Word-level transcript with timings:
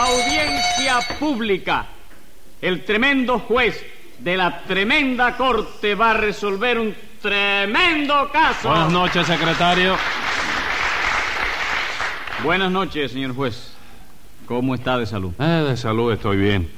Audiencia 0.00 0.98
pública. 1.18 1.84
El 2.62 2.86
tremendo 2.86 3.38
juez 3.40 3.84
de 4.18 4.34
la 4.34 4.62
tremenda 4.62 5.36
corte 5.36 5.94
va 5.94 6.12
a 6.12 6.14
resolver 6.14 6.78
un 6.78 6.94
tremendo 7.20 8.30
caso. 8.32 8.70
Buenas 8.70 8.90
noches, 8.90 9.26
secretario. 9.26 9.94
Buenas 12.42 12.72
noches, 12.72 13.12
señor 13.12 13.34
juez. 13.34 13.74
¿Cómo 14.46 14.74
está 14.74 14.96
de 14.96 15.04
salud? 15.04 15.34
Eh, 15.38 15.66
de 15.68 15.76
salud 15.76 16.10
estoy 16.12 16.38
bien. 16.38 16.70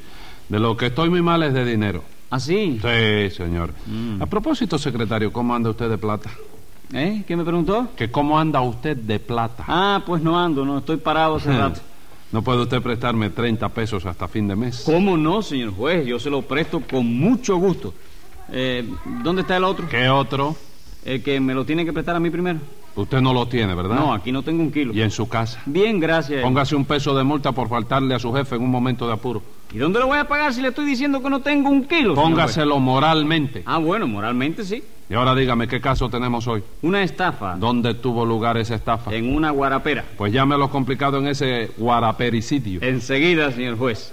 De 0.49 0.59
lo 0.59 0.77
que 0.77 0.87
estoy 0.87 1.09
muy 1.09 1.23
mal 1.23 1.45
es 1.45 1.55
de 1.55 1.65
dinero. 1.65 2.03
¿Ah, 2.29 2.41
sí? 2.41 2.81
Sí, 2.83 3.31
señor. 3.37 3.73
Mm. 3.87 4.21
A 4.21 4.27
propósito, 4.27 4.79
secretario, 4.79 5.33
¿cómo 5.33 5.55
anda 5.55 5.71
usted 5.71 5.89
de 5.89 5.97
plata? 5.99 6.31
¿Eh? 6.93 7.23
¿Qué 7.27 7.37
me 7.37 7.45
preguntó? 7.45 7.89
Que 7.97 8.11
cómo 8.11 8.37
anda 8.41 8.61
usted 8.63 8.97
de 8.97 9.21
plata. 9.21 9.65
Ah, 9.69 10.03
pues 10.05 10.23
no 10.23 10.41
ando, 10.41 10.65
no, 10.65 10.79
estoy 10.79 10.97
parado 10.97 11.37
hace 11.37 11.53
rato. 11.57 11.81
¿No 12.33 12.41
puede 12.41 12.63
usted 12.63 12.81
prestarme 12.81 13.29
30 13.29 13.69
pesos 13.69 14.07
hasta 14.07 14.27
fin 14.27 14.49
de 14.49 14.57
mes? 14.57 14.83
¿Cómo 14.87 15.19
no, 15.19 15.43
señor 15.43 15.75
juez? 15.75 16.07
Yo 16.07 16.19
se 16.19 16.31
lo 16.31 16.41
presto 16.41 16.81
con 16.81 17.05
mucho 17.07 17.57
gusto. 17.57 17.93
Eh, 18.51 18.89
¿Dónde 19.23 19.43
está 19.43 19.59
el 19.59 19.65
otro? 19.65 19.87
¿Qué 19.87 20.09
otro? 20.09 20.57
El 21.05 21.23
que 21.23 21.39
me 21.41 21.53
lo 21.53 21.67
tiene 21.67 21.85
que 21.85 21.93
prestar 21.93 22.17
a 22.17 22.21
mí 22.21 22.31
primero. 22.31 22.59
Usted 22.97 23.21
no 23.21 23.35
lo 23.35 23.47
tiene, 23.47 23.75
¿verdad? 23.75 23.97
No, 23.97 24.15
aquí 24.15 24.33
no 24.33 24.43
tengo 24.43 24.63
un 24.63 24.73
kilo. 24.73 24.95
¿Y 24.95 25.03
en 25.03 25.11
su 25.11 25.29
casa? 25.29 25.61
Bien, 25.67 26.01
gracias. 26.01 26.43
Póngase 26.43 26.75
un 26.75 26.87
peso 26.87 27.15
de 27.15 27.23
multa 27.23 27.53
por 27.53 27.69
faltarle 27.69 28.15
a 28.15 28.19
su 28.19 28.33
jefe 28.33 28.57
en 28.57 28.63
un 28.63 28.71
momento 28.71 29.07
de 29.07 29.13
apuro. 29.13 29.43
¿Y 29.73 29.79
dónde 29.79 29.99
lo 29.99 30.07
voy 30.07 30.19
a 30.19 30.27
pagar 30.27 30.55
si 30.55 30.63
le 30.63 30.69
estoy 30.69 30.87
diciendo 30.87 31.23
que 31.23 31.29
no 31.29 31.41
tengo 31.41 31.69
un 31.69 31.85
kilo? 31.85 32.15
Póngaselo 32.15 32.79
moralmente. 32.79 33.63
Ah, 33.67 33.79
bueno, 33.79 34.07
moralmente 34.07 34.65
sí. 34.65 34.83
Y 35.13 35.15
ahora 35.15 35.35
dígame, 35.35 35.69
¿qué 35.69 35.79
caso 35.79 36.09
tenemos 36.09 36.49
hoy? 36.49 36.65
Una 36.81 37.03
estafa 37.03 37.57
¿Dónde 37.57 37.93
tuvo 37.93 38.25
lugar 38.25 38.57
esa 38.57 38.77
estafa? 38.77 39.13
en 39.13 39.37
una 39.37 39.51
guarapera. 39.51 40.03
Pues 40.17 40.33
llámelo 40.33 40.71
complicado 40.71 41.19
en 41.19 41.27
ese 41.27 41.71
guarapericidio. 41.77 42.81
Enseguida, 42.81 43.53
señor 43.53 43.77
juez. 43.77 44.11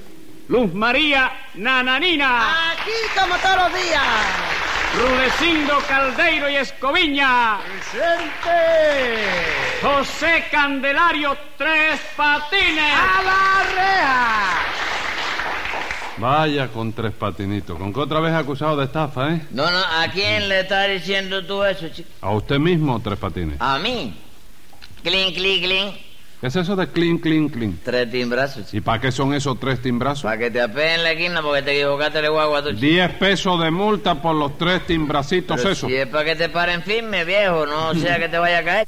Luz 0.49 0.73
María 0.73 1.31
Nananina, 1.55 2.71
Aquí 2.73 2.91
como 3.17 3.33
todos 3.37 3.69
los 3.71 3.81
días. 3.81 4.03
Rudecindo 4.99 5.77
Caldeiro 5.87 6.49
y 6.49 6.55
Escoviña, 6.57 7.59
¡Presente! 7.59 9.29
José 9.81 10.47
Candelario 10.51 11.37
Tres 11.57 12.01
Patines. 12.17 12.93
¡A 12.93 13.23
la 13.23 13.63
reja! 13.73 14.78
Vaya 16.19 16.67
con 16.67 16.91
tres 16.91 17.13
patinitos. 17.13 17.77
¿Con 17.77 17.93
qué 17.93 17.99
otra 18.01 18.19
vez 18.19 18.33
acusado 18.33 18.75
de 18.75 18.85
estafa, 18.85 19.33
eh? 19.33 19.41
No, 19.51 19.71
no, 19.71 19.77
¿a 19.77 20.07
quién 20.11 20.49
le 20.49 20.61
estás 20.61 20.89
diciendo 20.89 21.45
tú 21.45 21.63
eso, 21.63 21.87
chico? 21.89 22.09
A 22.21 22.31
usted 22.31 22.59
mismo, 22.59 22.99
tres 23.01 23.17
patines. 23.17 23.55
A 23.59 23.79
mí. 23.79 24.13
Clink, 25.01 25.35
clink, 25.35 25.63
clink. 25.63 25.95
¿Qué 26.41 26.47
es 26.47 26.55
eso 26.55 26.75
de 26.75 26.87
clean, 26.87 27.17
clean, 27.17 27.49
clean? 27.49 27.79
Tres 27.83 28.09
timbrazos, 28.11 28.65
chico. 28.65 28.77
¿Y 28.77 28.81
para 28.81 29.01
qué 29.01 29.11
son 29.11 29.33
esos 29.33 29.59
tres 29.59 29.81
timbrazos? 29.81 30.23
Para 30.23 30.37
que 30.37 30.51
te 30.51 30.61
apeen 30.61 30.95
en 30.95 31.03
la 31.03 31.11
esquina 31.11 31.41
porque 31.41 31.61
te 31.61 31.75
equivocaste 31.75 32.21
de 32.21 32.29
guagua, 32.29 32.63
tú, 32.63 32.69
chico. 32.69 32.81
Diez 32.81 33.11
pesos 33.11 33.61
de 33.61 33.71
multa 33.71 34.21
por 34.21 34.35
los 34.35 34.57
tres 34.57 34.85
timbracitos 34.85 35.57
Pero 35.57 35.71
esos. 35.71 35.89
Si 35.89 35.95
es 35.95 36.07
para 36.07 36.25
que 36.25 36.35
te 36.35 36.49
paren 36.49 36.81
firme, 36.83 37.25
viejo, 37.25 37.65
no 37.65 37.93
sea 37.95 38.19
que 38.19 38.29
te 38.29 38.37
vaya 38.37 38.59
a 38.59 38.63
caer. 38.63 38.87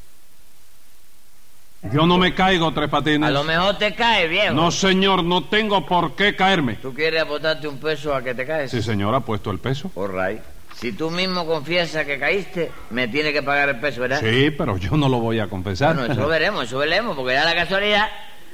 Yo 1.92 2.06
no 2.06 2.18
me 2.20 2.34
caigo, 2.36 2.72
tres 2.74 2.88
A 2.88 2.92
patines. 2.92 3.32
lo 3.32 3.44
mejor 3.44 3.78
te 3.78 3.96
cae, 3.96 4.28
viejo. 4.28 4.54
No, 4.54 4.70
señor, 4.70 5.24
no 5.24 5.46
tengo 5.46 5.84
por 5.86 6.16
qué 6.16 6.36
caerme. 6.36 6.76
¿Tú 6.76 6.94
quieres 6.94 7.22
aportarte 7.24 7.68
un 7.68 7.80
peso 7.80 8.14
a 8.14 8.22
que 8.24 8.36
te 8.36 8.46
caes? 8.46 8.70
Sí, 8.70 8.82
señor, 8.84 9.16
ha 9.16 9.22
puesto 9.22 9.50
el 9.50 9.58
peso. 9.60 9.92
All 9.96 10.12
right. 10.12 10.42
Si 10.76 10.92
tú 10.94 11.10
mismo 11.10 11.46
confiesas 11.46 12.06
que 12.06 12.20
caíste, 12.20 12.72
me 12.92 13.08
tienes 13.08 13.34
que 13.34 13.42
pagar 13.42 13.70
el 13.70 13.80
peso, 13.80 14.02
¿verdad? 14.02 14.20
Sí, 14.22 14.52
pero 14.52 14.78
yo 14.78 14.96
no 14.96 15.10
lo 15.10 15.20
voy 15.20 15.40
a 15.40 15.48
confesar. 15.48 15.96
Bueno, 15.96 16.14
eso 16.14 16.28
veremos, 16.30 16.66
eso 16.66 16.78
veremos, 16.78 17.16
porque 17.16 17.34
da 17.34 17.46
la 17.46 17.56
casualidad 17.56 18.08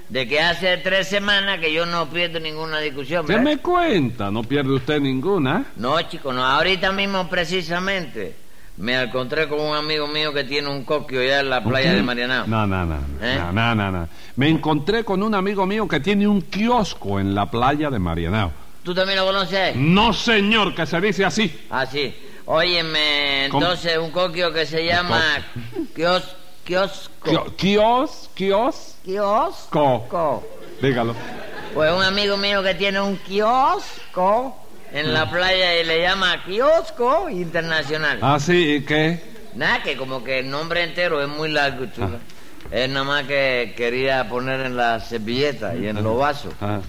de 0.10 0.26
que 0.26 0.40
hace 0.40 0.78
tres 0.78 1.08
semanas 1.10 1.60
que 1.60 1.74
yo 1.74 1.86
no 1.86 2.10
pierdo 2.10 2.40
ninguna 2.40 2.80
discusión, 2.80 3.26
¿Qué 3.26 3.34
¿verdad? 3.34 3.44
me 3.46 3.58
cuenta? 3.58 4.32
No 4.32 4.42
pierde 4.44 4.72
usted 4.72 5.02
ninguna. 5.02 5.66
No, 5.76 6.02
chico, 6.04 6.32
no. 6.32 6.46
Ahorita 6.46 6.94
mismo, 6.94 7.28
precisamente, 7.30 8.36
me 8.78 9.02
encontré 9.02 9.48
con 9.48 9.60
un 9.60 9.76
amigo 9.76 10.08
mío 10.08 10.32
que 10.34 10.44
tiene 10.44 10.70
un 10.70 10.84
coquio 10.84 11.20
allá 11.22 11.40
en 11.42 11.50
la 11.50 11.64
playa 11.64 11.94
de 11.94 12.04
Marianao. 12.04 12.46
No, 12.48 12.68
no, 12.68 12.86
no. 12.86 12.96
¿Eh? 13.22 13.38
No, 13.40 13.52
no, 13.52 13.76
no, 13.76 13.92
no. 13.92 14.10
Me 14.36 14.50
encontré 14.50 15.04
con 15.04 15.24
un 15.24 15.34
amigo 15.34 15.66
mío 15.66 15.88
que 15.88 16.00
tiene 16.00 16.28
un 16.28 16.42
kiosco 16.44 17.20
en 17.20 17.34
la 17.34 17.50
playa 17.50 17.90
de 17.90 17.98
Marianao. 18.00 18.52
¿Tú 18.84 18.94
también 18.94 19.18
lo 19.20 19.26
conoces? 19.26 19.76
No, 19.76 20.14
señor, 20.14 20.74
que 20.76 20.86
se 20.86 21.02
dice 21.02 21.26
así. 21.26 21.66
Ah, 21.70 21.86
sí. 21.86 22.16
Óyeme, 22.46 23.48
¿Cómo? 23.52 23.64
entonces 23.66 23.98
un 23.98 24.12
coquio 24.12 24.54
que 24.54 24.66
se 24.66 24.86
llama 24.86 25.22
kios, 25.94 26.24
kiosco. 26.64 27.30
Kio- 27.30 27.56
Kios, 27.58 28.30
kios, 28.34 28.96
Kiosco. 29.04 30.06
co. 30.08 30.48
Dígalo. 30.82 31.14
Pues 31.74 31.92
un 31.92 32.02
amigo 32.04 32.38
mío 32.38 32.64
que 32.64 32.74
tiene 32.76 33.02
un 33.02 33.18
kiosco 33.18 34.56
en 34.94 35.14
la 35.14 35.30
playa 35.30 35.80
y 35.80 35.86
le 35.86 36.02
llama 36.02 36.44
kiosco 36.46 37.30
internacional. 37.30 38.20
Ah, 38.22 38.40
sí, 38.40 38.76
¿y 38.76 38.82
qué? 38.82 39.22
Nada, 39.56 39.82
que 39.84 39.98
como 39.98 40.24
que 40.24 40.40
el 40.40 40.50
nombre 40.50 40.84
entero 40.84 41.22
es 41.22 41.28
muy 41.28 41.50
largo, 41.50 41.86
chulo. 41.88 42.20
Es 42.72 42.90
nada 42.90 43.06
más 43.06 43.24
que 43.26 43.74
quería 43.78 44.28
poner 44.28 44.62
en 44.62 44.76
la 44.76 45.00
servilleta 45.00 45.74
y 45.76 45.88
en 45.88 46.04
los 46.04 46.18
vasos 46.18 46.54
Ah, 46.60 46.80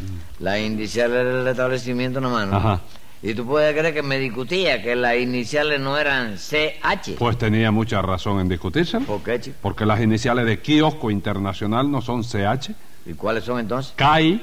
las 0.41 0.59
iniciales 0.59 1.25
del 1.25 1.47
establecimiento 1.47 2.21
nomás, 2.21 2.49
¿no? 2.49 2.57
Ajá. 2.57 2.81
Y 3.23 3.35
tú 3.35 3.47
puedes 3.47 3.77
creer 3.77 3.95
que 3.95 4.03
me 4.03 4.19
discutía 4.19 4.81
que 4.83 4.95
las 4.95 5.17
iniciales 5.17 5.81
no 5.81 5.99
eran 5.99 6.37
CH. 6.37 7.17
Pues 7.19 7.37
tenía 7.39 7.71
mucha 7.73 8.01
razón 8.03 8.41
en 8.41 8.49
discutírselo. 8.49 9.05
¿Por 9.07 9.23
qué, 9.23 9.41
chico? 9.41 9.57
Porque 9.61 9.85
las 9.87 10.01
iniciales 10.01 10.47
de 10.47 10.61
kiosco 10.61 11.11
internacional 11.11 11.91
no 11.91 12.01
son 12.01 12.23
CH. 12.23 12.71
¿Y 13.07 13.15
cuáles 13.15 13.45
son 13.45 13.59
entonces? 13.59 13.93
CAI. 13.97 14.41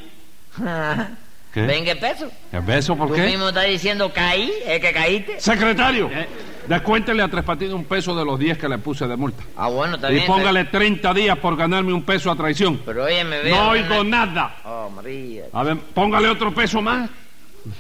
¿Qué? 1.56 1.62
Venga, 1.62 1.96
peso. 1.96 2.30
¿El 2.52 2.62
beso 2.64 2.98
por 2.98 3.08
Tú 3.08 3.14
qué? 3.16 3.22
mismo 3.28 3.48
estás 3.48 3.66
diciendo 3.66 4.12
caí, 4.14 4.52
es 4.68 4.82
que 4.82 4.92
caíste. 4.92 5.40
Secretario, 5.40 6.10
Eh. 6.14 6.28
descuéntele 6.68 7.24
a 7.24 7.30
Tres 7.30 7.46
Patines 7.46 7.74
un 7.74 7.86
peso 7.86 8.14
de 8.14 8.26
los 8.26 8.38
10 8.38 8.58
que 8.58 8.68
le 8.68 8.78
puse 8.78 9.08
de 9.08 9.16
multa. 9.16 9.42
Ah, 9.56 9.70
bueno, 9.70 9.96
está 9.96 10.12
Y 10.12 10.16
bien. 10.16 10.28
póngale 10.28 10.66
30 10.66 11.14
días 11.14 11.38
por 11.38 11.56
ganarme 11.56 11.94
un 11.94 12.04
peso 12.04 12.30
a 12.30 12.36
traición. 12.36 12.82
Pero 12.86 13.06
oye, 13.06 13.24
me 13.24 13.40
veo. 13.40 13.56
No 13.56 13.70
oigo 13.70 14.04
nada. 14.04 14.58
Oh, 14.66 14.90
María. 14.94 15.46
A 15.54 15.64
ver, 15.64 15.78
póngale 15.94 16.28
otro 16.28 16.54
peso 16.54 16.82
más. 16.82 17.10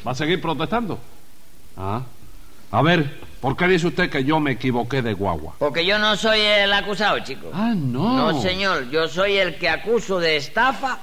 ¿Va 0.08 0.12
a 0.12 0.16
seguir 0.16 0.40
protestando? 0.42 0.98
Ah. 1.76 2.02
A 2.72 2.82
ver, 2.82 3.20
¿por 3.42 3.58
qué 3.58 3.68
dice 3.68 3.88
usted 3.88 4.10
que 4.10 4.24
yo 4.24 4.40
me 4.40 4.52
equivoqué 4.52 5.02
de 5.02 5.14
guagua? 5.14 5.54
Porque 5.60 5.86
yo 5.86 6.00
no 6.00 6.16
soy 6.16 6.40
el 6.40 6.72
acusado, 6.72 7.20
chico. 7.20 7.52
Ah, 7.54 7.74
no. 7.76 8.32
No, 8.32 8.42
señor, 8.42 8.90
yo 8.90 9.10
soy 9.10 9.36
el 9.36 9.56
que 9.58 9.68
acuso 9.68 10.18
de 10.20 10.38
estafa 10.38 10.98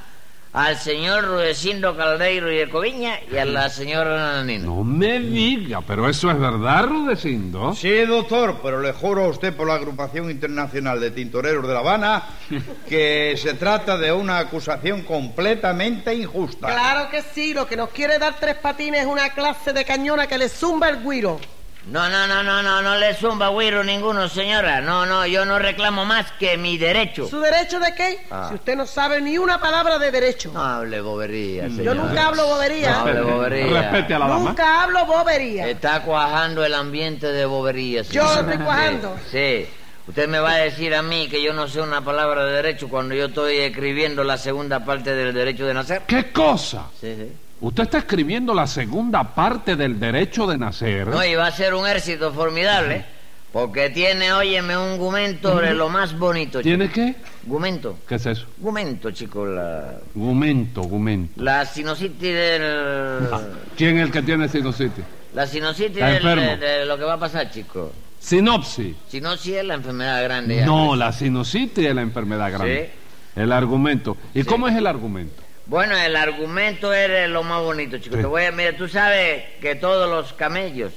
al 0.53 0.77
señor 0.77 1.25
Rudecindo 1.25 1.97
Caldeiro 1.97 2.53
y 2.53 2.57
de 2.59 2.69
Coviña 2.69 3.21
y 3.31 3.39
a 3.39 3.45
la 3.47 3.71
señora 3.71 4.17
Nananina. 4.17 4.67
No 4.67 4.85
me 4.85 5.19
diga, 5.19 5.81
pero 5.81 6.09
eso 6.09 6.31
es 6.31 6.39
verdad, 6.39 6.87
Rudecindo. 6.87 7.75
Sí, 7.75 8.05
doctor, 8.05 8.61
pero 8.63 8.81
le 8.83 8.93
juro 8.93 9.25
a 9.25 9.29
usted 9.29 9.55
por 9.55 9.67
la 9.67 9.75
Agrupación 9.75 10.31
Internacional 10.31 11.01
de 11.01 11.11
Tintoreros 11.11 11.67
de 11.67 11.73
La 11.73 11.81
Habana 11.81 12.25
que 12.89 13.35
se 13.39 13.55
trata 13.55 13.97
de 13.97 14.13
una 14.13 14.39
acusación 14.39 15.03
completamente 15.03 16.15
injusta. 16.15 16.67
Claro 16.67 17.09
que 17.11 17.23
sí, 17.23 17.55
lo 17.55 17.67
que 17.67 17.77
nos 17.77 17.89
quiere 17.89 18.19
dar 18.19 18.37
tres 18.39 18.57
patines 18.57 19.03
es 19.03 19.07
una 19.07 19.31
clase 19.31 19.73
de 19.73 19.85
cañona 19.87 20.27
que 20.27 20.37
le 20.37 20.51
zumba 20.51 20.91
el 20.91 21.03
guiro. 21.03 21.41
No, 21.85 22.09
no, 22.09 22.27
no, 22.29 22.43
no, 22.45 22.63
no, 22.63 22.81
no 22.81 22.97
le 22.97 23.13
zumba 23.15 23.49
güiro 23.49 23.83
ninguno, 23.83 24.29
señora. 24.29 24.81
No, 24.81 25.05
no, 25.05 25.27
yo 25.27 25.45
no 25.45 25.59
reclamo 25.59 26.05
más 26.05 26.31
que 26.39 26.57
mi 26.57 26.79
derecho. 26.79 27.27
¿Su 27.27 27.41
derecho 27.41 27.81
de 27.81 27.93
qué? 27.95 28.25
Ah. 28.31 28.47
Si 28.49 28.55
usted 28.55 28.77
no 28.77 28.87
sabe 28.87 29.21
ni 29.21 29.37
una 29.37 29.61
palabra 29.61 29.99
de 29.99 30.13
derecho. 30.13 30.53
No 30.55 30.63
hable 30.65 31.01
bobería, 31.01 31.67
Yo 31.67 31.75
señora. 31.77 31.95
nunca 32.03 32.27
hablo 32.29 32.47
bobería. 32.47 32.91
No 32.93 32.99
hable 33.01 33.21
bobería. 33.23 33.91
Respete 33.91 34.15
a 34.15 34.19
la 34.21 34.29
dama. 34.29 34.45
Nunca 34.51 34.83
hablo 34.85 35.07
bobería. 35.07 35.69
Está 35.69 36.03
cuajando 36.03 36.65
el 36.65 36.75
ambiente 36.75 37.27
de 37.33 37.45
bobería, 37.47 38.03
Yo 38.03 38.29
señora. 38.29 38.41
estoy 38.53 38.65
cuajando. 38.65 39.17
Sí, 39.31 39.65
sí. 39.65 39.69
Usted 40.07 40.29
me 40.29 40.39
va 40.41 40.53
a 40.53 40.57
decir 40.59 40.95
a 40.95 41.03
mí 41.03 41.29
que 41.29 41.43
yo 41.43 41.53
no 41.53 41.67
sé 41.69 41.81
una 41.81 42.01
palabra 42.05 42.45
de 42.45 42.53
derecho 42.53 42.89
cuando 42.89 43.15
yo 43.15 43.27
estoy 43.27 43.57
escribiendo 43.59 44.23
la 44.25 44.37
segunda 44.39 44.85
parte 44.85 45.15
del 45.15 45.33
derecho 45.35 45.65
de 45.67 45.75
nacer. 45.75 46.03
¿Qué 46.07 46.31
cosa? 46.33 46.87
Sí, 47.01 47.15
sí. 47.17 47.33
Usted 47.63 47.85
está 47.85 47.99
escribiendo 47.99 48.53
la 48.53 48.67
segunda 48.67 49.23
parte 49.23 49.77
del 49.77 49.99
derecho 49.99 50.47
de 50.49 50.59
nacer. 50.59 51.07
No, 51.07 51.25
y 51.25 51.35
va 51.37 51.47
a 51.47 51.51
ser 51.53 51.75
un 51.75 51.87
éxito 51.87 52.33
formidable, 52.33 53.05
porque 53.53 53.89
tiene, 53.91 54.33
óyeme, 54.33 54.77
un 54.77 54.99
gumento 54.99 55.59
de 55.61 55.73
lo 55.73 55.89
más 55.89 56.19
bonito. 56.19 56.59
chico. 56.59 56.63
¿Tiene 56.65 56.91
qué? 56.91 57.15
Gumento. 57.45 57.99
¿Qué 58.09 58.17
es 58.17 58.27
eso? 58.27 58.47
Gumento, 58.59 59.13
chico, 59.13 59.47
la, 59.47 59.95
Gumento, 60.15 60.83
gumento. 60.83 61.41
la 61.43 61.65
sinusitis 61.65 62.21
del... 62.35 63.29
¿Quién 63.77 63.99
es 63.99 64.07
el 64.07 64.11
que 64.11 64.23
tiene 64.23 64.49
sinusitis? 64.49 65.05
La 65.33 65.47
sinusitis 65.47 65.95
del- 66.05 66.23
de, 66.23 66.57
de 66.57 66.85
lo 66.85 66.99
que 66.99 67.05
va 67.05 67.15
a 67.15 67.19
pasar, 67.21 67.49
chico. 67.51 67.93
Sinopsis. 68.19 68.97
Si 69.09 69.21
no, 69.21 69.37
si 69.37 69.55
es 69.55 69.65
la 69.65 69.75
enfermedad 69.75 70.23
grande. 70.25 70.57
ya. 70.57 70.67
No, 70.67 70.95
la 70.97 71.13
sinusitis 71.13 71.87
es 71.87 71.95
la 71.95 72.03
enfermedad 72.03 72.51
grande. 72.53 72.91
El 73.37 73.51
argumento. 73.53 74.17
¿Y 74.35 74.43
cómo 74.45 74.67
es 74.69 74.77
el 74.77 74.87
argumento? 74.87 75.42
Bueno, 75.67 75.97
el 75.97 76.17
argumento 76.17 76.93
es 76.93 77.29
lo 77.31 77.43
más 77.43 77.63
bonito, 77.63 77.99
chico. 77.99 78.17
Sí. 78.17 78.21
Te 78.23 78.27
voy 78.27 78.45
a... 78.45 78.53
Mira, 78.53 78.77
tú 78.77 78.89
sabes 78.89 79.45
que 79.61 79.75
todos 79.77 80.09
los 80.11 80.33
camellos 80.33 80.93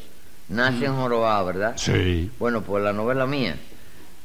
nacen 0.49 0.95
jorobados, 0.95 1.47
¿verdad? 1.47 1.73
Sí. 1.77 2.31
Bueno, 2.39 2.61
pues 2.61 2.83
la 2.83 2.93
novela 2.93 3.25
mía 3.25 3.55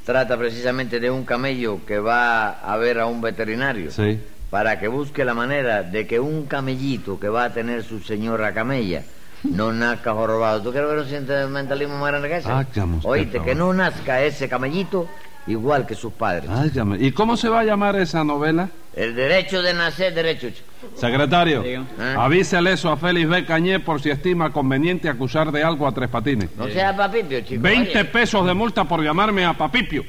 trata 0.05 0.37
precisamente 0.37 0.99
de 0.99 1.11
un 1.11 1.25
camello 1.25 1.81
que 1.87 1.99
va 1.99 2.51
a 2.51 2.77
ver 2.79 2.99
a 3.01 3.07
un 3.07 3.21
veterinario 3.21 3.91
Sí. 3.91 4.19
para 4.51 4.81
que 4.81 4.89
busque 4.89 5.25
la 5.25 5.35
manera 5.35 5.83
de 5.83 6.07
que 6.07 6.19
un 6.19 6.47
camellito 6.47 7.21
que 7.21 7.29
va 7.29 7.45
a 7.45 7.53
tener 7.53 7.85
su 7.85 8.01
señora 8.01 8.53
camella 8.53 9.03
no 9.45 9.73
nazca 9.73 10.13
jorobado. 10.13 10.63
¿Tú 10.63 10.73
que 10.73 10.81
no 10.81 11.05
sientes 11.05 11.49
mentalismo 11.49 11.99
más 11.99 12.09
grande 12.09 12.29
que 12.29 12.37
ese? 12.39 12.53
Usted 12.53 12.83
Oíste, 13.05 13.41
que 13.43 13.55
no 13.55 13.73
nazca 13.73 14.23
ese 14.23 14.49
camellito 14.49 15.09
igual 15.47 15.87
que 15.87 15.95
sus 15.95 16.13
padres. 16.13 16.49
Áyame. 16.51 16.99
¿Y 17.01 17.13
cómo 17.13 17.37
se 17.37 17.49
va 17.49 17.61
a 17.61 17.65
llamar 17.65 17.97
esa 17.97 18.25
novela? 18.25 18.69
El 18.95 19.15
derecho 19.15 19.63
de 19.63 19.73
nacer, 19.73 20.15
derecho, 20.15 20.51
chico. 20.51 20.69
Secretario. 20.97 21.63
¿Eh? 21.65 21.81
avísele 22.17 22.73
eso 22.73 22.91
a 22.91 22.97
Félix 22.97 23.29
B. 23.29 23.45
Cañé 23.45 23.81
por 23.81 24.01
si 24.01 24.11
estima 24.11 24.53
conveniente 24.53 25.09
acusar 25.09 25.53
de 25.53 25.63
algo 25.63 25.87
a 25.87 25.93
Tres 25.93 26.09
Patines. 26.09 26.51
No 26.57 26.69
sea 26.69 26.97
papipio, 26.97 27.41
chico. 27.43 27.63
20 27.63 27.91
oye. 27.91 28.05
pesos 28.07 28.47
de 28.47 28.55
multa 28.55 28.85
por 28.85 29.03
llamarme 29.03 29.45
a 29.45 29.53
Papipio. 29.53 30.05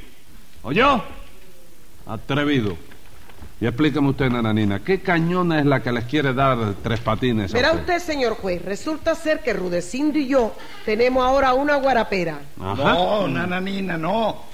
¿Oyó? 0.63 1.04
Atrevido. 2.07 2.78
Y 3.60 3.68
explíqueme 3.68 4.10
usted, 4.10 4.30
nananina, 4.31 4.80
¿qué 4.80 5.01
cañona 5.01 5.60
es 5.60 5.68
la 5.68 5.83
que 5.83 5.92
les 5.92 6.06
quiere 6.06 6.33
dar 6.33 6.57
Tres 6.81 7.00
Patines? 7.00 7.54
a 7.54 7.57
Verá 7.57 7.74
usted, 7.74 8.00
señor 8.00 8.33
juez, 8.33 8.60
resulta 8.66 9.13
ser 9.13 9.42
que 9.42 9.54
Rudecindo 9.54 10.18
y 10.18 10.28
yo 10.28 10.56
tenemos 10.83 11.24
ahora 11.24 11.54
una 11.54 11.75
guarapera. 11.75 12.39
Ajá. 12.60 12.94
No, 12.94 13.28
nananina, 13.28 14.00
no. 14.00 14.50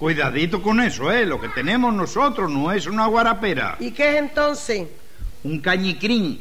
Cuidadito 0.00 0.62
con 0.62 0.80
eso, 0.80 1.12
¿eh? 1.12 1.26
Lo 1.26 1.38
que 1.38 1.48
tenemos 1.50 1.92
nosotros 1.92 2.50
no 2.50 2.72
es 2.72 2.86
una 2.86 3.06
guarapera. 3.06 3.76
¿Y 3.78 3.90
qué 3.90 4.08
es 4.12 4.16
entonces? 4.16 4.88
Un 5.44 5.60
cañicrín. 5.60 6.40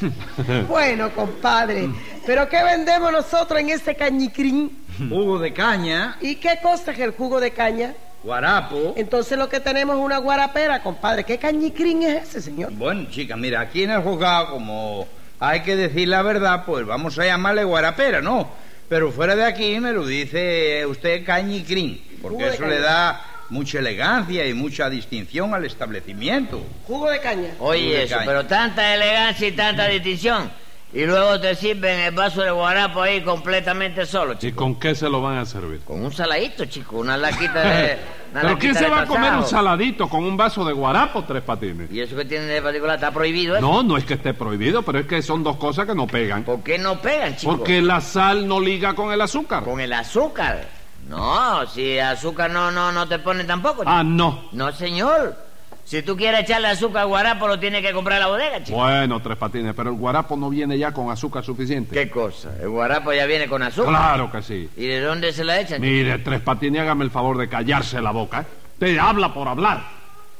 Bueno, 0.68 1.10
compadre, 1.14 1.88
¿pero 2.26 2.48
qué 2.48 2.62
vendemos 2.64 3.12
nosotros 3.12 3.60
en 3.60 3.70
ese 3.70 3.94
cañicrín? 3.94 4.76
Jugo 5.08 5.38
de 5.38 5.52
caña, 5.52 6.16
¿Y 6.20 6.34
qué 6.34 6.58
cosa 6.60 6.90
es 6.90 6.98
el 6.98 7.12
jugo 7.12 7.38
de 7.40 7.52
caña? 7.52 7.94
guarapo. 8.24 8.92
Entonces 8.96 9.38
lo 9.38 9.48
que 9.48 9.60
tenemos 9.60 9.96
es 9.96 10.02
una 10.02 10.18
guarapera, 10.18 10.82
compadre. 10.82 11.22
¿Qué 11.22 11.38
cañicrín 11.38 12.02
es 12.02 12.24
ese, 12.24 12.42
señor? 12.42 12.72
Bueno, 12.72 13.06
chica, 13.08 13.36
mira, 13.36 13.60
aquí 13.60 13.84
en 13.84 13.92
el 13.92 14.02
juzgado, 14.02 14.50
como 14.50 15.06
hay 15.38 15.60
que 15.62 15.76
decir 15.76 16.08
la 16.08 16.22
verdad, 16.22 16.64
pues 16.66 16.84
vamos 16.84 17.16
a 17.20 17.24
llamarle 17.24 17.62
guarapera, 17.62 18.20
¿no? 18.20 18.48
Pero 18.88 19.12
fuera 19.12 19.36
de 19.36 19.44
aquí 19.44 19.78
me 19.78 19.92
lo 19.92 20.04
dice 20.04 20.84
usted 20.86 21.24
cañicrín, 21.24 22.00
porque 22.30 22.48
eso 22.48 22.58
caña. 22.58 22.68
le 22.70 22.80
da 22.80 23.20
mucha 23.48 23.78
elegancia 23.78 24.46
y 24.46 24.54
mucha 24.54 24.90
distinción 24.90 25.54
al 25.54 25.64
establecimiento. 25.64 26.60
Jugo 26.86 27.10
de 27.10 27.20
caña. 27.20 27.50
Oye, 27.60 27.90
de 27.96 28.02
eso, 28.04 28.14
caña. 28.16 28.26
pero 28.26 28.46
tanta 28.46 28.94
elegancia 28.94 29.48
y 29.48 29.52
tanta 29.52 29.86
distinción. 29.88 30.50
Y 30.92 31.04
luego 31.04 31.38
te 31.40 31.54
sirven 31.56 31.98
el 32.00 32.14
vaso 32.14 32.42
de 32.42 32.50
guarapo 32.50 33.02
ahí 33.02 33.20
completamente 33.20 34.06
solo, 34.06 34.34
¿Y 34.34 34.38
chico. 34.38 34.56
con 34.56 34.78
qué 34.78 34.94
se 34.94 35.08
lo 35.10 35.20
van 35.20 35.36
a 35.36 35.44
servir? 35.44 35.80
Con 35.80 36.02
un 36.02 36.12
saladito, 36.12 36.64
chico, 36.66 36.98
una 36.98 37.16
laquita 37.16 37.60
de. 37.68 37.98
una 38.32 38.40
¿Pero 38.42 38.58
quién 38.58 38.74
se 38.74 38.88
va 38.88 39.02
a 39.02 39.04
comer 39.06 39.32
un 39.34 39.44
saladito 39.44 40.08
con 40.08 40.24
un 40.24 40.36
vaso 40.36 40.64
de 40.64 40.72
guarapo, 40.72 41.24
Tres 41.24 41.42
Patines? 41.42 41.90
¿Y 41.92 42.00
eso 42.00 42.16
que 42.16 42.24
tiene 42.24 42.46
de 42.46 42.62
particular? 42.62 42.94
¿Está 42.94 43.10
prohibido 43.10 43.56
eso? 43.56 43.66
No, 43.66 43.82
no 43.82 43.96
es 43.98 44.04
que 44.04 44.14
esté 44.14 44.32
prohibido, 44.32 44.82
pero 44.82 45.00
es 45.00 45.06
que 45.06 45.20
son 45.22 45.42
dos 45.42 45.56
cosas 45.56 45.86
que 45.86 45.94
no 45.94 46.06
pegan. 46.06 46.44
¿Por 46.44 46.62
qué 46.62 46.78
no 46.78 46.98
pegan, 47.00 47.36
chico? 47.36 47.56
Porque 47.56 47.82
la 47.82 48.00
sal 48.00 48.46
no 48.46 48.60
liga 48.60 48.94
con 48.94 49.12
el 49.12 49.20
azúcar. 49.20 49.64
Con 49.64 49.80
el 49.80 49.92
azúcar. 49.92 50.66
No, 51.08 51.66
si 51.66 51.98
azúcar 51.98 52.50
no, 52.50 52.70
no, 52.70 52.90
no 52.92 53.06
te 53.06 53.18
pone 53.18 53.44
tampoco, 53.44 53.82
chico. 53.82 53.90
Ah, 53.90 54.02
no. 54.02 54.48
No, 54.52 54.72
señor. 54.72 55.36
Si 55.84 56.02
tú 56.02 56.16
quieres 56.16 56.40
echarle 56.40 56.66
azúcar 56.66 57.02
al 57.02 57.08
guarapo, 57.08 57.46
lo 57.46 57.60
tienes 57.60 57.80
que 57.80 57.92
comprar 57.92 58.16
a 58.16 58.24
la 58.24 58.26
bodega, 58.26 58.64
chico. 58.64 58.76
Bueno, 58.76 59.20
Tres 59.22 59.36
Patines, 59.36 59.72
pero 59.72 59.90
el 59.90 59.96
guarapo 59.96 60.36
no 60.36 60.50
viene 60.50 60.76
ya 60.76 60.90
con 60.90 61.12
azúcar 61.12 61.44
suficiente. 61.44 61.94
¿Qué 61.94 62.10
cosa? 62.10 62.50
El 62.60 62.70
guarapo 62.70 63.12
ya 63.12 63.24
viene 63.24 63.46
con 63.46 63.62
azúcar. 63.62 63.90
Claro 63.90 64.32
que 64.32 64.42
sí. 64.42 64.68
¿Y 64.76 64.86
de 64.86 65.00
dónde 65.00 65.32
se 65.32 65.44
la 65.44 65.60
echan? 65.60 65.80
Mire, 65.80 66.18
Tres 66.18 66.40
Patines, 66.40 66.82
hágame 66.82 67.04
el 67.04 67.12
favor 67.12 67.38
de 67.38 67.48
callarse 67.48 68.00
la 68.02 68.10
boca. 68.10 68.40
¿eh? 68.40 68.46
Usted 68.72 68.98
habla 68.98 69.32
por 69.32 69.46
hablar. 69.46 69.95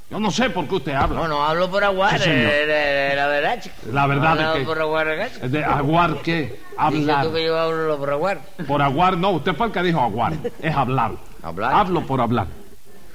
Yo 0.09 0.21
no 0.21 0.31
sé 0.31 0.51
por 0.51 0.69
qué 0.69 0.77
usted 0.77 0.93
habla. 0.93 1.21
No, 1.23 1.29
no 1.29 1.45
hablo 1.45 1.69
por 1.69 1.83
aguar, 1.83 2.21
Sí, 2.21 2.31
eh, 2.31 3.13
la 3.17 3.27
verdad, 3.27 3.61
chico. 3.61 3.75
La 3.93 4.07
verdad 4.07 4.35
no 4.37 4.41
hablo 4.43 4.55
que- 4.55 4.65
por 4.65 4.81
aguar, 4.81 5.09
¿eh? 5.09 5.31
¿De 5.49 5.65
aguar 5.65 6.23
qué? 6.23 6.61
Hablar. 6.77 7.25
tú 7.27 7.33
que 7.33 7.45
yo 7.45 7.59
hablo 7.59 7.99
por 7.99 8.11
aguar. 8.11 8.41
Por 8.69 8.83
aguar, 8.83 9.17
no. 9.17 9.31
Usted 9.31 9.55
fue 9.55 9.67
el 9.67 9.73
que 9.73 9.83
dijo 9.83 10.01
aguar. 10.01 10.35
Es 10.63 10.75
hablar. 10.77 11.13
Hablar. 11.43 11.75
Hablo 11.75 12.03
por 12.07 12.21
hablar. 12.21 12.47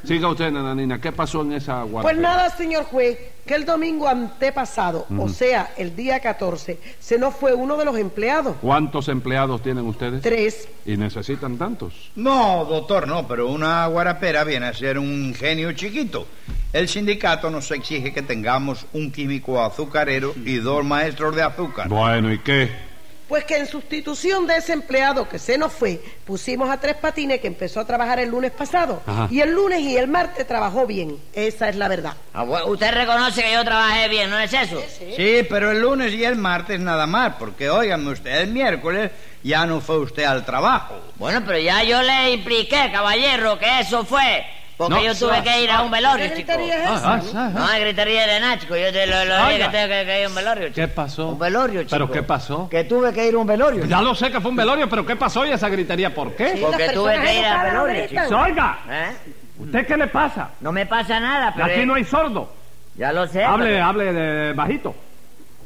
Siga 0.04 0.30
usted, 0.30 0.52
nananina. 0.52 1.00
¿Qué 1.00 1.12
pasó 1.12 1.42
en 1.42 1.54
esa 1.54 1.84
guarapera? 1.84 2.02
Pues 2.02 2.18
nada, 2.18 2.50
señor 2.50 2.86
juez, 2.86 3.18
que 3.46 3.56
el 3.56 3.66
domingo 3.66 4.08
antepasado, 4.08 5.06
o 5.18 5.30
sea, 5.30 5.74
el 5.78 5.96
día 5.96 6.20
14, 6.20 6.80
se 7.00 7.18
nos 7.18 7.36
fue 7.36 7.54
uno 7.54 7.78
de 7.78 7.86
los 7.86 7.98
empleados. 7.98 8.56
¿Cuántos 8.62 9.08
empleados 9.08 9.62
tienen 9.62 9.86
ustedes? 9.86 10.22
Tres. 10.22 10.68
¿Y 10.86 10.98
necesitan 10.98 11.58
tantos? 11.58 12.12
No, 12.16 12.66
doctor, 12.66 13.08
no, 13.08 13.28
pero 13.28 13.48
una 13.48 13.86
guarapera 13.88 14.44
viene 14.44 14.68
a 14.68 14.74
ser 14.74 14.98
un 14.98 15.26
ingenio 15.26 15.72
chiquito. 15.74 16.28
El 16.74 16.88
sindicato 16.88 17.50
nos 17.50 17.70
exige 17.72 18.14
que 18.14 18.22
tengamos 18.22 18.86
un 18.94 19.12
químico 19.12 19.62
azucarero 19.62 20.34
y 20.46 20.58
dos 20.58 20.86
maestros 20.86 21.36
de 21.36 21.44
azúcar. 21.44 21.90
Bueno, 21.90 22.32
¿y 22.32 22.40
qué? 22.40 22.91
Pues 23.32 23.46
que 23.46 23.56
en 23.56 23.66
sustitución 23.66 24.46
de 24.46 24.58
ese 24.58 24.74
empleado 24.74 25.30
que 25.30 25.40
se 25.40 25.58
nos 25.58 25.72
fue, 25.72 26.02
pusimos 26.26 26.70
a 26.70 26.82
Tres 26.82 26.98
Patines 26.98 27.40
que 27.40 27.48
empezó 27.48 27.80
a 27.80 27.88
trabajar 27.88 28.20
el 28.20 28.28
lunes 28.28 28.52
pasado. 28.52 29.02
Ajá. 29.08 29.30
Y 29.32 29.40
el 29.40 29.54
lunes 29.54 29.80
y 29.80 29.96
el 29.96 30.10
martes 30.10 30.46
trabajó 30.46 30.86
bien. 30.86 31.18
Esa 31.32 31.70
es 31.70 31.78
la 31.78 31.88
verdad. 31.88 32.14
Ah, 32.34 32.44
bueno, 32.44 32.66
Usted 32.66 32.92
reconoce 32.94 33.42
que 33.42 33.54
yo 33.54 33.64
trabajé 33.64 34.10
bien, 34.10 34.30
¿no 34.30 34.38
es 34.38 34.52
eso? 34.52 34.84
Sí, 35.16 35.48
pero 35.50 35.72
el 35.72 35.80
lunes 35.80 36.14
y 36.14 36.26
el 36.26 36.36
martes 36.36 36.78
nada 36.82 37.08
más, 37.08 37.36
porque 37.40 37.70
óigame 37.70 38.12
usted, 38.12 38.42
el 38.42 38.52
miércoles 38.52 39.12
ya 39.42 39.66
no 39.66 39.80
fue 39.80 40.00
usted 40.00 40.26
al 40.26 40.44
trabajo. 40.44 41.00
Bueno, 41.16 41.42
pero 41.46 41.58
ya 41.58 41.84
yo 41.84 42.02
le 42.02 42.34
impliqué, 42.34 42.90
caballero, 42.92 43.58
que 43.58 43.80
eso 43.80 44.04
fue. 44.04 44.46
Porque 44.90 45.08
No. 45.08 45.14
yo 45.14 45.16
tuve 45.28 45.44
que 45.44 45.64
ir 45.64 45.70
a 45.70 45.82
un 45.84 45.92
velorio, 45.92 46.26
¿Qué 46.30 46.36
chico. 46.38 46.54
gritería 46.54 46.84
es 46.84 46.90
Ah, 47.04 47.20
esa? 47.24 47.46
ah, 47.46 47.50
No 47.54 47.66
hay 47.68 47.82
gritería 47.82 48.28
de 48.28 48.40
nada, 48.40 48.58
chico. 48.60 48.76
Yo 48.76 48.92
te 48.92 49.06
lo, 49.06 49.26
lo 49.26 49.36
dije 49.38 49.48
que 49.48 49.54
Oiga. 49.56 49.72
tengo 49.72 49.88
que, 49.90 50.06
que 50.06 50.20
ir 50.20 50.26
a 50.26 50.30
un 50.30 50.36
velorio, 50.36 50.68
chico. 50.70 50.76
¿Qué 50.76 50.88
pasó? 50.88 51.28
Un 51.30 51.40
velorio, 51.40 51.82
chico. 51.84 51.92
¿Pero 51.92 52.12
qué 52.12 52.24
pasó? 52.24 52.68
Que 52.70 52.84
tuve 52.86 53.14
que 53.14 53.28
ir 53.28 53.36
a 53.36 53.38
un 53.38 53.48
velorio. 53.48 53.86
Ya 53.86 54.02
lo 54.02 54.16
sé 54.16 54.32
que 54.32 54.42
fue 54.42 54.50
un 54.52 54.58
velorio, 54.58 54.90
pero 54.90 55.06
¿qué 55.06 55.16
pasó 55.16 55.46
y 55.46 55.52
esa 55.52 55.70
gritería? 55.70 56.14
¿Por 56.16 56.36
qué? 56.36 56.54
Sí, 56.54 56.60
Porque 56.66 56.90
tuve 56.90 57.14
que 57.20 57.34
ir 57.34 57.46
educadas 57.46 57.74
no 57.74 57.84
velorio, 57.86 58.08
chico. 58.08 58.38
Oiga, 58.38 58.80
¿Eh? 58.90 59.12
¿usted 59.60 59.86
qué 59.88 59.98
le 59.98 60.08
pasa? 60.08 60.50
No 60.62 60.72
me 60.72 60.86
pasa 60.86 61.20
nada, 61.20 61.54
pero... 61.56 61.66
Aquí 61.68 61.86
no 61.86 61.94
hay 61.94 62.04
sordo. 62.04 62.52
Ya 62.96 63.12
lo 63.14 63.28
sé. 63.28 63.44
Hable, 63.44 63.66
pero- 63.68 63.86
hable 63.86 64.14
de 64.14 64.54
bajito. 64.54 64.96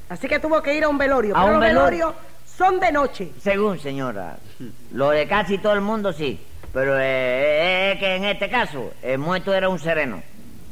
Así 0.10 0.28
que 0.28 0.40
tuvo 0.40 0.62
que 0.62 0.76
ir 0.76 0.84
a 0.84 0.90
un 0.90 0.98
velorio. 0.98 1.36
A 1.36 1.40
pero 1.42 1.46
un 1.56 1.60
los 1.60 1.68
velorio. 1.70 2.08
velorios 2.08 2.14
son 2.58 2.80
de 2.80 2.92
noche. 2.92 3.32
Según, 3.42 3.80
señora. 3.80 4.36
Lo 4.92 5.10
de 5.10 5.28
casi 5.28 5.58
todo 5.58 5.74
el 5.74 5.82
mundo 5.82 6.14
sí. 6.14 6.40
Pero 6.76 7.00
eh, 7.00 7.94
es 7.94 8.00
que 8.00 8.16
en 8.18 8.26
este 8.26 8.50
caso, 8.50 8.92
el 9.02 9.18
muerto 9.18 9.54
era 9.54 9.70
un 9.70 9.80
sereno. 9.80 10.22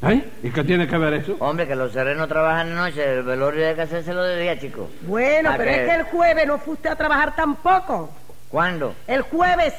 ¿Eh? 0.01 0.21
¿Y 0.44 0.50
qué 0.50 0.61
tiene 0.65 0.85
que 0.85 0.97
ver 0.97 1.13
eso? 1.13 1.38
Hombre, 1.39 1.65
que 1.65 1.77
los 1.77 1.94
serenos 1.94 2.27
trabajan 2.27 2.67
de 2.67 2.75
noche, 2.75 3.13
el 3.19 3.23
velorio 3.23 3.69
hay 3.69 3.73
que 3.73 3.83
hacérselo 3.83 4.21
de 4.21 4.42
día, 4.42 4.59
chico. 4.59 4.89
Bueno, 5.04 5.51
¿A 5.51 5.56
pero 5.56 5.71
es 5.71 5.87
que 5.89 5.95
el 5.95 6.04
jueves 6.04 6.45
no 6.45 6.57
fue 6.57 6.73
usted 6.73 6.89
a 6.89 6.97
trabajar 6.97 7.33
tampoco. 7.37 8.09
¿Cuándo? 8.49 8.94
El 9.07 9.21
jueves. 9.21 9.73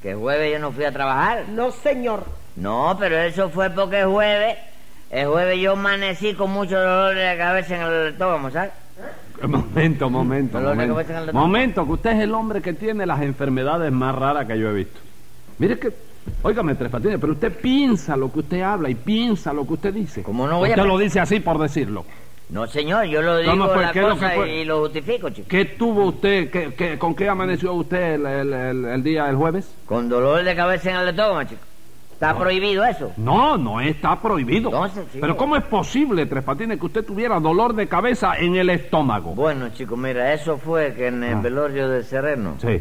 Que 0.00 0.14
jueves 0.14 0.52
yo 0.52 0.60
no 0.60 0.70
fui 0.70 0.84
a 0.84 0.92
trabajar. 0.92 1.48
No, 1.48 1.72
señor. 1.72 2.22
No, 2.54 2.96
pero 2.96 3.18
eso 3.18 3.50
fue 3.50 3.68
porque 3.70 4.02
el 4.02 4.06
jueves, 4.06 4.56
el 5.10 5.26
jueves 5.26 5.58
yo 5.58 5.72
amanecí 5.72 6.34
con 6.34 6.52
mucho 6.52 6.78
dolor 6.78 7.16
de 7.16 7.36
cabeza 7.36 7.74
en 7.74 7.82
el 7.82 8.06
estómago, 8.12 8.48
¿sabes? 8.52 8.70
Momento, 9.42 10.08
momento, 10.08 10.58
Dolor 10.60 10.76
de 10.76 10.86
momento. 10.86 10.94
cabeza 10.94 11.12
en 11.14 11.18
el 11.18 11.24
estómago. 11.24 11.46
Momento, 11.48 11.84
que 11.84 11.90
usted 11.90 12.10
es 12.12 12.20
el 12.20 12.32
hombre 12.32 12.62
que 12.62 12.74
tiene 12.74 13.04
las 13.06 13.20
enfermedades 13.22 13.90
más 13.90 14.14
raras 14.14 14.46
que 14.46 14.56
yo 14.56 14.70
he 14.70 14.72
visto. 14.72 15.00
Mire 15.58 15.78
que, 15.78 15.92
óigame, 16.42 16.74
Tres 16.74 16.90
Patines, 16.90 17.18
pero 17.20 17.32
usted 17.32 17.52
piensa 17.52 18.16
lo 18.16 18.32
que 18.32 18.40
usted 18.40 18.62
habla 18.62 18.88
y 18.90 18.94
piensa 18.94 19.52
lo 19.52 19.66
que 19.66 19.74
usted 19.74 19.94
dice. 19.94 20.22
¿Cómo 20.22 20.46
no 20.46 20.58
voy 20.58 20.70
a 20.70 20.72
Usted 20.72 20.82
lo 20.84 20.90
pensar? 20.98 21.04
dice 21.04 21.20
así 21.20 21.40
por 21.40 21.58
decirlo. 21.58 22.04
No, 22.50 22.66
señor, 22.66 23.04
yo 23.06 23.22
lo 23.22 23.38
digo 23.38 23.52
¿Cómo 23.52 23.68
fue? 23.68 23.82
la 23.82 23.92
¿Qué 23.92 24.00
es 24.00 24.06
lo 24.06 24.14
cosa 24.14 24.46
y 24.46 24.64
lo 24.66 24.80
justifico, 24.80 25.30
chico. 25.30 25.48
¿Qué 25.48 25.64
tuvo 25.64 26.04
usted, 26.06 26.50
qué- 26.50 26.74
qué- 26.74 26.98
con 26.98 27.14
qué 27.14 27.28
amaneció 27.28 27.72
usted 27.72 28.14
el, 28.14 28.26
el- 28.26 28.52
el- 28.52 28.84
el 28.84 29.02
día 29.02 29.24
del 29.24 29.36
jueves? 29.36 29.74
Con 29.86 30.08
dolor 30.10 30.44
de 30.44 30.54
cabeza 30.54 30.90
en 30.90 30.96
el 30.96 31.08
estómago, 31.08 31.42
chico. 31.48 31.62
¿Está 32.12 32.38
prohibido 32.38 32.84
eso? 32.84 33.12
No, 33.16 33.56
no 33.56 33.80
está 33.80 34.20
prohibido. 34.20 34.68
Entonces, 34.68 35.04
chico. 35.10 35.18
Pero 35.22 35.36
¿cómo 35.36 35.56
es 35.56 35.64
posible, 35.64 36.26
Tres 36.26 36.44
Patines, 36.44 36.78
que 36.78 36.86
usted 36.86 37.04
tuviera 37.04 37.40
dolor 37.40 37.74
de 37.74 37.86
cabeza 37.88 38.36
en 38.36 38.54
el 38.56 38.70
estómago? 38.70 39.34
Bueno, 39.34 39.70
chico, 39.70 39.96
mira, 39.96 40.32
eso 40.32 40.58
fue 40.58 40.94
que 40.94 41.08
en 41.08 41.24
el 41.24 41.34
Ah. 41.36 41.40
velorio 41.40 41.88
de 41.88 42.02
Sereno, 42.04 42.54
Sí. 42.60 42.80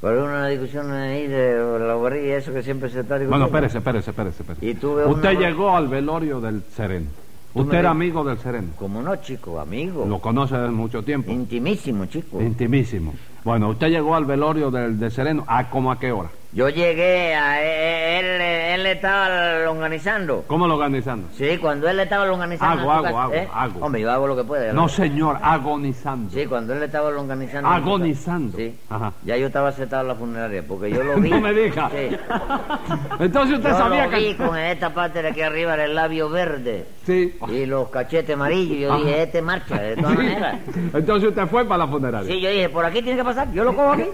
Por 0.00 0.12
una 0.14 0.46
discusión 0.48 0.92
ahí 0.92 1.26
de 1.26 1.78
la 1.80 1.94
guarrilla, 1.94 2.36
eso 2.36 2.52
que 2.52 2.62
siempre 2.62 2.88
se 2.90 3.00
está 3.00 3.18
discutiendo. 3.18 3.30
Bueno, 3.30 3.46
espérese, 3.46 3.78
espérese, 3.78 4.10
espérese. 4.10 4.42
espérese. 4.42 4.66
Y 4.66 4.74
tuve 4.74 5.04
Usted 5.06 5.30
una- 5.36 5.40
llegó 5.40 5.76
al 5.76 5.88
velorio 5.88 6.40
del 6.40 6.62
Sereno. 6.74 7.06
Tú 7.54 7.62
Usted 7.62 7.78
era 7.78 7.90
amigo 7.90 8.22
del 8.22 8.38
Sereno. 8.38 8.68
¿Cómo 8.78 9.02
no, 9.02 9.16
chico? 9.16 9.58
Amigo. 9.58 10.04
Lo 10.06 10.20
conoce 10.20 10.56
desde 10.56 10.70
mucho 10.70 11.02
tiempo. 11.02 11.32
Intimísimo, 11.32 12.06
chico. 12.06 12.40
Intimísimo. 12.40 13.14
Bueno, 13.42 13.70
usted 13.70 13.88
llegó 13.88 14.14
al 14.14 14.26
velorio 14.26 14.70
del, 14.70 14.98
del 15.00 15.10
Sereno. 15.10 15.44
¿A 15.48 15.68
como 15.70 15.90
a 15.90 15.98
qué 15.98 16.12
hora? 16.12 16.28
Yo 16.50 16.70
llegué 16.70 17.34
a 17.34 17.60
él, 17.62 18.24
él, 18.26 18.40
él 18.80 18.86
estaba 18.86 19.68
organizando. 19.70 20.44
¿Cómo 20.46 20.66
lo 20.66 20.74
organizando? 20.74 21.28
Sí, 21.36 21.58
cuando 21.58 21.88
él 21.90 22.00
estaba 22.00 22.24
organizando. 22.24 22.80
Hago, 22.80 22.82
su 22.84 22.90
hago, 22.90 23.02
casa- 23.30 23.42
hago, 23.42 23.52
hago. 23.74 23.84
Hombre, 23.84 24.00
yo 24.00 24.10
hago 24.10 24.26
lo 24.26 24.34
que 24.36 24.44
puedo. 24.44 24.72
No, 24.72 24.88
señor, 24.88 25.36
agonizando. 25.42 26.30
Sí, 26.32 26.46
cuando 26.46 26.72
él 26.72 26.82
estaba 26.82 27.08
organizando. 27.08 27.68
Agonizando. 27.68 28.56
Sí. 28.56 28.74
Ajá. 28.88 29.12
Ya 29.24 29.36
yo 29.36 29.48
estaba 29.48 29.72
sentado 29.72 30.02
en 30.02 30.08
la 30.08 30.14
funeraria 30.14 30.62
porque 30.66 30.90
yo 30.90 31.02
lo 31.04 31.16
vi. 31.20 31.28
No 31.30 31.40
me 31.40 31.52
diga. 31.52 31.90
Sí. 31.90 32.16
Entonces 33.20 33.58
usted 33.58 33.70
Yo 33.70 33.76
sabía 33.78 34.06
lo 34.06 34.16
vi 34.18 34.34
que... 34.34 34.36
con 34.36 34.56
esta 34.58 34.94
parte 34.94 35.20
de 35.22 35.28
aquí 35.28 35.42
arriba 35.42 35.74
el 35.74 35.94
labio 35.94 36.30
verde 36.30 36.86
Sí. 37.04 37.34
y 37.48 37.66
los 37.66 37.88
cachetes 37.90 38.34
amarillos. 38.34 38.78
Yo 38.80 38.92
Ajá. 38.92 38.98
dije, 39.04 39.22
este 39.24 39.42
marcha, 39.42 39.78
de 39.80 39.96
todas 39.96 40.14
maneras. 40.16 40.56
Entonces 40.94 41.28
usted 41.30 41.46
fue 41.46 41.64
para 41.66 41.84
la 41.84 41.88
funeraria. 41.88 42.26
Sí, 42.32 42.40
yo 42.40 42.50
dije, 42.50 42.68
por 42.70 42.84
aquí 42.86 43.02
tiene 43.02 43.18
que 43.18 43.24
pasar, 43.24 43.52
yo 43.52 43.64
lo 43.64 43.74
cojo 43.76 43.92
aquí. 43.92 44.04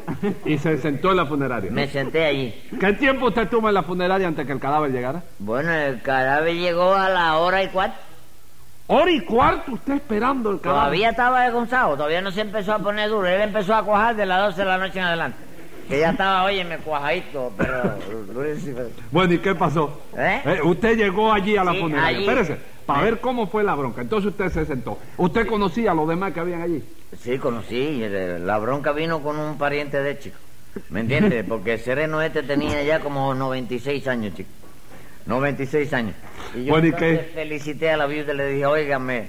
Y 0.46 0.58
se 0.58 0.78
sentó 0.78 1.10
en 1.12 1.16
la 1.18 1.26
funeraria. 1.26 1.70
Me 1.70 1.86
senté 1.88 2.23
allí. 2.26 2.54
¿Qué 2.80 2.92
tiempo 2.94 3.26
usted 3.26 3.42
estuvo 3.42 3.68
en 3.68 3.74
la 3.74 3.82
funeraria 3.82 4.26
antes 4.28 4.46
que 4.46 4.52
el 4.52 4.60
cadáver 4.60 4.90
llegara? 4.92 5.22
Bueno, 5.38 5.72
el 5.72 6.00
cadáver 6.02 6.54
llegó 6.54 6.94
a 6.94 7.08
la 7.08 7.36
hora 7.38 7.62
y 7.62 7.68
cuarto. 7.68 7.96
Hora 8.86 9.10
y 9.10 9.20
cuarto 9.20 9.72
usted 9.72 9.94
esperando 9.94 10.50
el 10.50 10.60
cadáver. 10.60 10.80
Todavía 10.82 11.10
estaba 11.10 11.42
desgonzado, 11.44 11.96
todavía 11.96 12.20
no 12.20 12.30
se 12.30 12.42
empezó 12.42 12.74
a 12.74 12.78
poner 12.78 13.08
duro. 13.08 13.26
Él 13.26 13.40
empezó 13.40 13.74
a 13.74 13.82
cuajar 13.82 14.14
de 14.16 14.26
las 14.26 14.42
12 14.48 14.60
de 14.60 14.64
la 14.66 14.78
noche 14.78 14.98
en 14.98 15.04
adelante. 15.06 15.38
Que 15.88 16.00
ya 16.00 16.10
estaba, 16.10 16.44
oye, 16.44 16.64
me 16.64 16.78
cuajadito, 16.78 17.52
pero... 17.58 17.94
Bueno, 19.10 19.34
¿y 19.34 19.38
qué 19.38 19.54
pasó? 19.54 20.00
¿Eh? 20.16 20.40
Eh, 20.44 20.60
usted 20.64 20.96
llegó 20.96 21.32
allí 21.32 21.56
a 21.56 21.64
la 21.64 21.72
Sí, 21.72 21.80
funeraria. 21.80 22.08
allí. 22.18 22.26
Espérese, 22.28 22.56
para 22.86 23.00
¿Eh? 23.00 23.04
ver 23.04 23.20
cómo 23.20 23.46
fue 23.46 23.62
la 23.64 23.74
bronca. 23.74 24.00
Entonces 24.02 24.30
usted 24.30 24.48
se 24.50 24.64
sentó. 24.66 24.98
¿Usted 25.18 25.46
conocía 25.46 25.92
a 25.92 25.94
los 25.94 26.08
demás 26.08 26.32
que 26.32 26.40
habían 26.40 26.62
allí? 26.62 26.82
Sí, 27.20 27.38
conocí. 27.38 28.02
La 28.40 28.58
bronca 28.58 28.92
vino 28.92 29.22
con 29.22 29.38
un 29.38 29.56
pariente 29.58 30.02
de 30.02 30.18
chico. 30.18 30.36
¿Me 30.90 31.00
entiendes? 31.00 31.44
Porque 31.48 31.74
el 31.74 31.80
sereno 31.80 32.20
este 32.22 32.42
tenía 32.42 32.82
ya 32.82 33.00
como 33.00 33.34
96 33.34 34.06
años, 34.08 34.34
chico. 34.34 34.50
96 35.26 35.92
años. 35.92 36.14
Y 36.54 36.64
yo 36.64 36.72
Bueno, 36.72 36.88
¿y 36.88 36.92
qué? 36.92 37.30
felicité 37.34 37.90
a 37.90 37.96
la 37.96 38.06
viuda 38.06 38.32
y 38.32 38.36
le 38.36 38.46
dije, 38.48 38.66
óigame, 38.66 39.28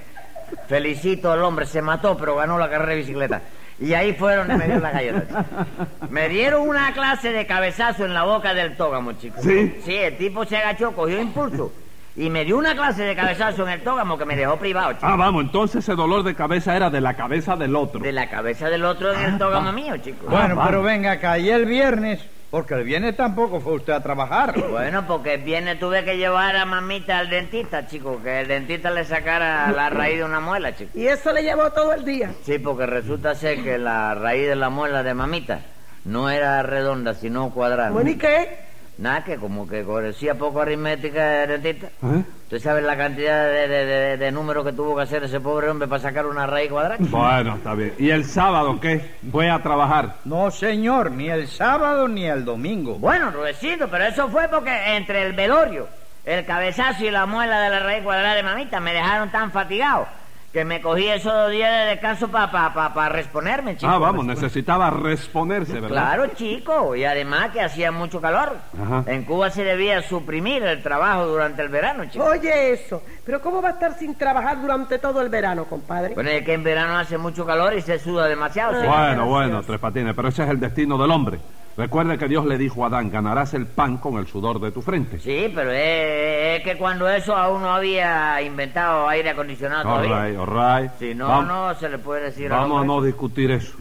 felicito 0.67 1.31
al 1.31 1.41
hombre, 1.43 1.65
se 1.65 1.81
mató, 1.81 2.17
pero 2.17 2.35
ganó 2.35 2.57
la 2.57 2.69
carrera 2.69 2.91
de 2.91 2.97
bicicleta. 2.97 3.41
Y 3.79 3.93
ahí 3.93 4.13
fueron 4.13 4.49
y 4.51 4.55
me 4.55 4.67
dio 4.67 4.79
la 4.79 4.91
galleta. 4.91 5.25
chico. 5.27 6.07
Me 6.09 6.29
dieron 6.29 6.67
una 6.67 6.93
clase 6.93 7.31
de 7.31 7.45
cabezazo 7.45 8.05
en 8.05 8.13
la 8.13 8.23
boca 8.23 8.53
del 8.53 8.75
tógamo, 8.77 9.13
chico. 9.13 9.41
¿Sí? 9.41 9.75
Sí, 9.83 9.93
el 9.95 10.17
tipo 10.17 10.45
se 10.45 10.57
agachó, 10.57 10.93
cogió 10.93 11.21
impulso. 11.21 11.71
Y 12.17 12.29
me 12.29 12.45
dio 12.45 12.57
una 12.57 12.73
clase 12.75 13.03
de 13.03 13.13
cabezazo 13.15 13.63
en 13.63 13.69
el 13.73 13.83
tógamo 13.83 14.17
que 14.17 14.23
me 14.25 14.35
dejó 14.37 14.57
privado, 14.57 14.93
chico. 14.93 15.05
Ah, 15.05 15.15
vamos, 15.17 15.43
entonces 15.43 15.83
ese 15.83 15.95
dolor 15.95 16.23
de 16.23 16.33
cabeza 16.33 16.75
era 16.75 16.89
de 16.89 17.01
la 17.01 17.13
cabeza 17.15 17.55
del 17.57 17.75
otro. 17.75 17.99
De 17.99 18.13
la 18.13 18.29
cabeza 18.29 18.69
del 18.69 18.85
otro 18.85 19.11
en 19.13 19.19
el 19.33 19.37
tógamo 19.37 19.71
mío, 19.73 19.97
chico. 19.97 20.25
Bueno, 20.29 20.55
Ah, 20.59 20.65
pero 20.67 20.81
venga 20.81 21.11
acá, 21.11 21.37
y 21.37 21.49
el 21.49 21.65
viernes, 21.65 22.21
porque 22.51 22.73
el 22.75 22.85
viernes 22.85 23.17
tampoco 23.17 23.59
fue 23.59 23.73
usted 23.73 23.91
a 23.91 24.01
trabajar. 24.01 24.53
Bueno, 24.69 25.05
porque 25.05 25.33
el 25.33 25.41
viernes 25.43 25.77
tuve 25.77 26.05
que 26.05 26.15
llevar 26.17 26.55
a 26.55 26.63
mamita 26.65 27.19
al 27.19 27.29
dentista, 27.29 27.85
chico, 27.85 28.21
que 28.23 28.41
el 28.41 28.47
dentista 28.47 28.91
le 28.91 29.03
sacara 29.03 29.69
la 29.73 29.89
raíz 29.89 30.17
de 30.19 30.23
una 30.23 30.39
muela, 30.39 30.73
chico. 30.73 30.91
Y 30.97 31.07
eso 31.07 31.33
le 31.33 31.43
llevó 31.43 31.69
todo 31.71 31.93
el 31.93 32.05
día. 32.05 32.31
Sí, 32.43 32.59
porque 32.59 32.85
resulta 32.85 33.35
ser 33.35 33.61
que 33.61 33.77
la 33.77 34.15
raíz 34.15 34.47
de 34.47 34.55
la 34.55 34.69
muela 34.69 35.03
de 35.03 35.13
mamita 35.13 35.59
no 36.05 36.29
era 36.29 36.63
redonda, 36.63 37.13
sino 37.13 37.49
cuadrada. 37.49 37.89
Bueno, 37.89 38.09
¿y 38.11 38.15
qué? 38.17 38.64
Nada, 38.97 39.23
que 39.25 39.35
como 39.35 39.67
que 39.67 39.83
conocía 39.83 40.35
poco 40.35 40.61
aritmética 40.61 41.43
el 41.43 41.61
dentista. 41.61 41.87
¿Eh? 41.87 42.23
¿Usted 42.43 42.59
sabe 42.59 42.81
la 42.81 42.95
cantidad 42.95 43.45
de, 43.45 43.67
de, 43.67 43.85
de- 43.85 44.17
de 44.17 44.31
números 44.31 44.65
que 44.65 44.71
tuvo 44.71 44.95
que 44.95 45.01
hacer 45.01 45.23
ese 45.23 45.39
pobre 45.41 45.69
hombre 45.69 45.87
para 45.87 46.01
sacar 46.01 46.25
una 46.25 46.47
raíz 46.47 46.69
cuadrada? 46.71 46.97
Bueno, 46.99 47.55
está 47.55 47.73
bien. 47.73 47.93
¿Y 47.99 48.09
el 48.11 48.23
sábado 48.23 48.79
qué? 48.79 49.15
¿Fue 49.31 49.49
a 49.49 49.61
trabajar? 49.61 50.15
No, 50.23 50.49
señor, 50.51 51.11
ni 51.11 51.29
el 51.29 51.47
sábado 51.47 52.07
ni 52.07 52.25
el 52.25 52.45
domingo. 52.45 52.95
Bueno, 52.95 53.31
Rudecito, 53.31 53.89
pero 53.89 54.05
eso 54.05 54.29
fue 54.29 54.47
porque 54.47 54.95
entre 54.95 55.23
el 55.23 55.33
velorio, 55.33 55.87
el 56.23 56.45
cabezazo 56.45 57.03
y 57.03 57.11
la 57.11 57.25
muela 57.25 57.59
de 57.59 57.69
la 57.71 57.79
raíz 57.79 58.03
cuadrada 58.03 58.35
de 58.35 58.43
mamita 58.43 58.79
me 58.79 58.93
dejaron 58.93 59.29
tan 59.29 59.51
fatigado 59.51 60.07
que 60.55 60.63
me 60.63 60.79
cogí 60.79 61.05
esos 61.05 61.33
dos 61.33 61.51
días 61.51 61.69
de 61.69 61.85
descanso 61.89 62.29
para 62.29 62.49
pa, 62.49 62.73
pa, 62.73 62.93
pa 62.93 63.09
responerme, 63.09 63.75
chico. 63.75 63.91
Ah, 63.91 63.97
vamos, 63.97 64.25
necesitaba 64.25 64.89
responerse, 64.89 65.73
¿verdad? 65.73 65.89
Claro, 65.89 66.27
chico, 66.27 66.95
y 66.95 67.03
además 67.03 67.49
que 67.51 67.59
hacía 67.59 67.91
mucho 67.91 68.21
calor. 68.21 68.53
Ajá. 68.81 69.03
En 69.05 69.25
Cuba 69.25 69.49
se 69.49 69.65
debía 69.65 70.01
suprimir 70.01 70.63
el 70.63 70.81
trabajo 70.81 71.27
durante 71.27 71.61
el 71.61 71.67
verano, 71.67 72.05
chico. 72.05 72.23
Oye 72.23 72.71
eso. 72.71 73.03
Pero 73.25 73.41
¿cómo 73.41 73.61
va 73.61 73.67
a 73.67 73.71
estar 73.73 73.99
sin 73.99 74.15
trabajar 74.15 74.61
durante 74.61 74.97
todo 74.97 75.19
el 75.19 75.27
verano, 75.27 75.65
compadre? 75.65 76.13
Bueno, 76.13 76.29
es 76.29 76.45
que 76.45 76.53
en 76.53 76.63
verano 76.63 76.99
hace 76.99 77.17
mucho 77.17 77.45
calor 77.45 77.73
y 77.73 77.81
se 77.81 77.99
suda 77.99 78.25
demasiado. 78.25 78.79
sí. 78.79 78.87
Bueno, 78.87 79.25
bueno, 79.25 79.61
Tres 79.61 79.81
Patines, 79.81 80.15
pero 80.15 80.29
ese 80.29 80.43
es 80.43 80.49
el 80.49 80.61
destino 80.61 80.97
del 80.97 81.11
hombre. 81.11 81.37
Recuerde 81.77 82.17
que 82.17 82.29
Dios 82.29 82.45
le 82.45 82.57
dijo 82.57 82.83
a 82.83 82.87
Adán, 82.87 83.09
ganarás 83.11 83.53
el 83.53 83.67
pan 83.67 83.97
con 83.97 84.17
el 84.17 84.27
sudor 84.27 84.61
de 84.61 84.71
tu 84.71 84.81
frente. 84.81 85.19
Sí, 85.19 85.51
pero 85.53 85.71
es, 85.71 86.57
es 86.59 86.63
que 86.63 86.77
cuando 86.77 87.09
eso 87.09 87.35
aún 87.35 87.61
no 87.61 87.69
había 87.75 88.41
inventado 88.41 89.09
aire 89.09 89.31
acondicionado 89.31 89.89
All 89.89 90.03
todavía. 90.07 90.29
right, 90.29 90.39
all 90.39 90.47
right. 90.83 90.91
Si 90.99 91.13
no, 91.13 91.27
Vam- 91.27 91.47
no 91.47 91.75
se 91.75 91.89
le 91.89 91.97
puede 91.97 92.23
decir 92.25 92.49
Vamos 92.49 92.81
a 92.81 92.85
no 92.85 93.01
discutir 93.01 93.51
eso. 93.51 93.75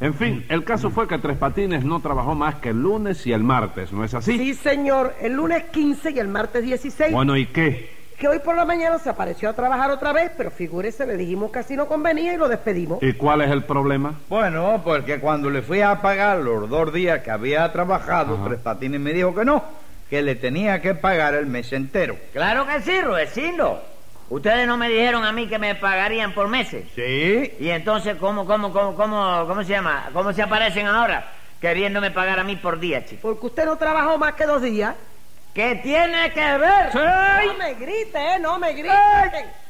En 0.00 0.14
fin, 0.14 0.44
el 0.48 0.64
caso 0.64 0.90
fue 0.90 1.06
que 1.06 1.18
Tres 1.18 1.36
Patines 1.38 1.84
no 1.84 2.00
trabajó 2.00 2.34
más 2.34 2.56
que 2.56 2.70
el 2.70 2.82
lunes 2.82 3.24
y 3.26 3.32
el 3.32 3.44
martes, 3.44 3.92
¿no 3.92 4.02
es 4.02 4.12
así? 4.14 4.36
Sí, 4.36 4.54
señor. 4.54 5.14
El 5.20 5.34
lunes 5.34 5.64
15 5.70 6.10
y 6.10 6.18
el 6.18 6.28
martes 6.28 6.64
16. 6.64 7.12
Bueno, 7.12 7.36
¿y 7.36 7.46
qué? 7.46 7.95
Que 8.18 8.28
hoy 8.28 8.38
por 8.38 8.56
la 8.56 8.64
mañana 8.64 8.98
se 8.98 9.10
apareció 9.10 9.50
a 9.50 9.52
trabajar 9.52 9.90
otra 9.90 10.10
vez, 10.12 10.30
pero 10.36 10.50
figúrese, 10.50 11.06
le 11.06 11.18
dijimos 11.18 11.52
que 11.52 11.58
así 11.58 11.76
no 11.76 11.86
convenía 11.86 12.32
y 12.32 12.38
lo 12.38 12.48
despedimos. 12.48 13.02
¿Y 13.02 13.12
cuál 13.12 13.42
es 13.42 13.50
el 13.50 13.64
problema? 13.64 14.14
Bueno, 14.30 14.80
porque 14.82 15.20
cuando 15.20 15.50
le 15.50 15.60
fui 15.60 15.82
a 15.82 16.00
pagar 16.00 16.38
los 16.38 16.68
dos 16.70 16.94
días 16.94 17.20
que 17.22 17.30
había 17.30 17.70
trabajado, 17.72 18.36
Ajá. 18.36 18.44
Tres 18.46 18.60
Patines 18.60 19.00
me 19.00 19.12
dijo 19.12 19.34
que 19.34 19.44
no, 19.44 19.62
que 20.08 20.22
le 20.22 20.34
tenía 20.34 20.80
que 20.80 20.94
pagar 20.94 21.34
el 21.34 21.44
mes 21.44 21.70
entero. 21.74 22.16
Claro 22.32 22.66
que 22.66 22.80
sí, 22.80 22.98
Rudecindo. 23.02 23.82
Ustedes 24.30 24.66
no 24.66 24.78
me 24.78 24.88
dijeron 24.88 25.22
a 25.22 25.30
mí 25.32 25.46
que 25.46 25.58
me 25.58 25.74
pagarían 25.74 26.32
por 26.32 26.48
meses. 26.48 26.86
Sí, 26.94 27.52
Y 27.60 27.68
entonces, 27.68 28.16
¿cómo, 28.16 28.46
cómo, 28.46 28.72
cómo, 28.72 28.94
cómo, 28.96 29.44
cómo 29.46 29.62
se 29.62 29.68
llama? 29.70 30.08
¿Cómo 30.14 30.32
se 30.32 30.40
aparecen 30.42 30.86
ahora? 30.86 31.32
Queriéndome 31.60 32.10
pagar 32.10 32.40
a 32.40 32.44
mí 32.44 32.56
por 32.56 32.80
día, 32.80 33.04
chico. 33.04 33.28
Porque 33.28 33.46
usted 33.46 33.66
no 33.66 33.76
trabajó 33.76 34.16
más 34.16 34.32
que 34.32 34.46
dos 34.46 34.62
días. 34.62 34.94
¿Qué 35.56 35.80
tiene 35.82 36.30
que 36.34 36.58
ver? 36.58 36.94
No 36.94 37.54
me 37.58 37.72
grite, 37.72 38.18
¿eh? 38.18 38.38
No 38.38 38.58
me 38.58 38.74
grite. 38.74 38.90